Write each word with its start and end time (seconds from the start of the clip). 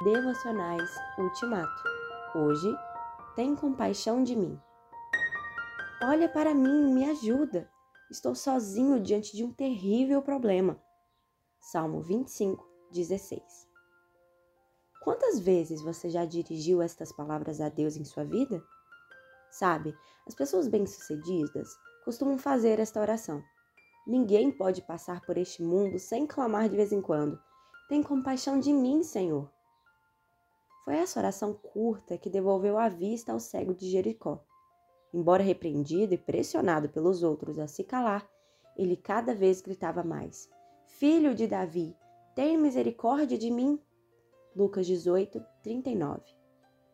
Devocionais 0.00 0.88
Ultimato. 1.18 1.82
Hoje, 2.32 2.72
tem 3.34 3.56
compaixão 3.56 4.22
de 4.22 4.36
mim. 4.36 4.56
Olha 6.00 6.28
para 6.28 6.54
mim, 6.54 6.94
me 6.94 7.10
ajuda. 7.10 7.68
Estou 8.08 8.32
sozinho 8.32 9.00
diante 9.00 9.36
de 9.36 9.42
um 9.42 9.52
terrível 9.52 10.22
problema. 10.22 10.80
Salmo 11.58 12.00
25, 12.00 12.64
16. 12.92 13.42
Quantas 15.02 15.40
vezes 15.40 15.82
você 15.82 16.08
já 16.08 16.24
dirigiu 16.24 16.80
estas 16.80 17.10
palavras 17.10 17.60
a 17.60 17.68
Deus 17.68 17.96
em 17.96 18.04
sua 18.04 18.22
vida? 18.22 18.62
Sabe, 19.50 19.92
as 20.28 20.34
pessoas 20.34 20.68
bem-sucedidas 20.68 21.76
costumam 22.04 22.38
fazer 22.38 22.78
esta 22.78 23.00
oração. 23.00 23.42
Ninguém 24.06 24.52
pode 24.52 24.80
passar 24.80 25.20
por 25.22 25.36
este 25.36 25.60
mundo 25.60 25.98
sem 25.98 26.24
clamar 26.24 26.68
de 26.68 26.76
vez 26.76 26.92
em 26.92 27.02
quando: 27.02 27.36
Tem 27.88 28.00
compaixão 28.00 28.60
de 28.60 28.72
mim, 28.72 29.02
Senhor. 29.02 29.57
Foi 30.88 30.96
essa 30.96 31.20
oração 31.20 31.52
curta 31.52 32.16
que 32.16 32.30
devolveu 32.30 32.78
a 32.78 32.88
vista 32.88 33.30
ao 33.30 33.38
cego 33.38 33.74
de 33.74 33.90
Jericó. 33.90 34.42
Embora 35.12 35.42
repreendido 35.42 36.14
e 36.14 36.16
pressionado 36.16 36.88
pelos 36.88 37.22
outros 37.22 37.58
a 37.58 37.66
se 37.66 37.84
calar, 37.84 38.26
ele 38.74 38.96
cada 38.96 39.34
vez 39.34 39.60
gritava 39.60 40.02
mais: 40.02 40.48
Filho 40.86 41.34
de 41.34 41.46
Davi, 41.46 41.94
tem 42.34 42.56
misericórdia 42.56 43.36
de 43.36 43.50
mim. 43.50 43.78
Lucas 44.56 44.86
18, 44.86 45.44
39. 45.62 46.22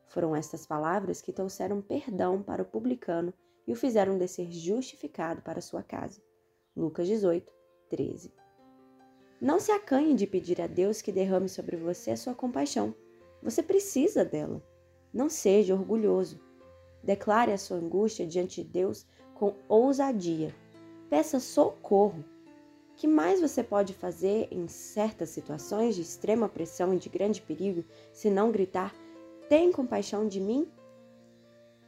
Foram 0.08 0.34
estas 0.34 0.66
palavras 0.66 1.22
que 1.22 1.32
trouxeram 1.32 1.80
perdão 1.80 2.42
para 2.42 2.62
o 2.62 2.66
publicano 2.66 3.32
e 3.64 3.72
o 3.72 3.76
fizeram 3.76 4.18
descer 4.18 4.50
justificado 4.50 5.40
para 5.40 5.60
sua 5.60 5.84
casa. 5.84 6.20
Lucas 6.76 7.06
18, 7.06 7.48
13. 7.88 8.34
Não 9.40 9.60
se 9.60 9.70
acanhe 9.70 10.14
de 10.14 10.26
pedir 10.26 10.60
a 10.60 10.66
Deus 10.66 11.00
que 11.00 11.12
derrame 11.12 11.48
sobre 11.48 11.76
você 11.76 12.10
a 12.10 12.16
sua 12.16 12.34
compaixão. 12.34 12.92
Você 13.44 13.62
precisa 13.62 14.24
dela. 14.24 14.62
Não 15.12 15.28
seja 15.28 15.74
orgulhoso. 15.74 16.40
Declare 17.02 17.52
a 17.52 17.58
sua 17.58 17.76
angústia 17.76 18.26
diante 18.26 18.64
de 18.64 18.70
Deus 18.70 19.06
com 19.34 19.54
ousadia. 19.68 20.54
Peça 21.10 21.38
socorro. 21.38 22.24
O 22.90 22.94
que 22.96 23.06
mais 23.06 23.42
você 23.42 23.62
pode 23.62 23.92
fazer 23.92 24.48
em 24.50 24.66
certas 24.66 25.28
situações 25.28 25.94
de 25.94 26.00
extrema 26.00 26.48
pressão 26.48 26.94
e 26.94 26.98
de 26.98 27.10
grande 27.10 27.42
perigo 27.42 27.84
se 28.14 28.30
não 28.30 28.50
gritar: 28.50 28.94
Tem 29.46 29.70
compaixão 29.70 30.26
de 30.26 30.40
mim? 30.40 30.66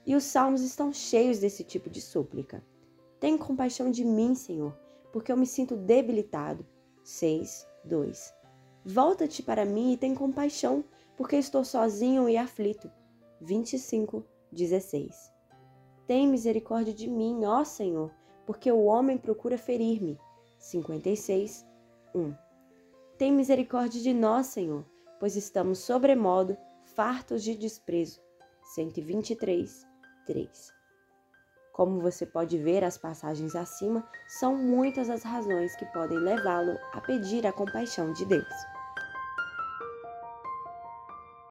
E 0.04 0.14
os 0.14 0.24
salmos 0.24 0.60
estão 0.60 0.92
cheios 0.92 1.38
desse 1.38 1.64
tipo 1.64 1.88
de 1.88 2.02
súplica. 2.02 2.62
Tem 3.18 3.38
compaixão 3.38 3.90
de 3.90 4.04
mim, 4.04 4.34
Senhor, 4.34 4.76
porque 5.10 5.32
eu 5.32 5.36
me 5.36 5.46
sinto 5.46 5.74
debilitado. 5.74 6.66
6, 7.02 7.66
2. 7.84 8.34
Volta-te 8.84 9.42
para 9.42 9.64
mim 9.64 9.92
e 9.92 9.96
tem 9.96 10.14
compaixão, 10.14 10.84
porque 11.16 11.36
estou 11.36 11.64
sozinho 11.64 12.28
e 12.28 12.36
aflito. 12.36 12.90
25, 13.40 14.24
16. 14.52 15.32
Tem 16.06 16.26
misericórdia 16.26 16.94
de 16.94 17.08
mim, 17.08 17.44
ó 17.44 17.64
Senhor, 17.64 18.12
porque 18.46 18.70
o 18.70 18.84
homem 18.84 19.18
procura 19.18 19.58
ferir-me. 19.58 20.18
56, 20.58 21.66
1. 22.14 22.34
Tem 23.18 23.32
misericórdia 23.32 24.00
de 24.00 24.12
nós, 24.12 24.46
Senhor, 24.46 24.84
pois 25.18 25.36
estamos 25.36 25.78
sobremodo 25.80 26.56
fartos 26.84 27.42
de 27.42 27.54
desprezo. 27.56 28.20
123, 28.74 29.86
3. 30.26 30.76
Como 31.72 32.00
você 32.00 32.24
pode 32.24 32.56
ver, 32.58 32.82
as 32.82 32.96
passagens 32.96 33.54
acima 33.54 34.08
são 34.26 34.56
muitas 34.56 35.10
as 35.10 35.22
razões 35.22 35.76
que 35.76 35.84
podem 35.86 36.18
levá-lo 36.18 36.76
a 36.92 37.00
pedir 37.00 37.46
a 37.46 37.52
compaixão 37.52 38.12
de 38.12 38.24
Deus. 38.24 38.75